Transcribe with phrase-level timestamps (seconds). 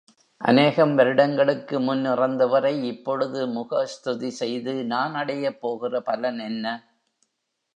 [0.41, 6.65] அனேகம் வருடங்களுக்கு முன் இறந்தவரை இப்பொழுது முகஸ்துதி செய்து நான் அடையப்போகிற பலன் என்ன?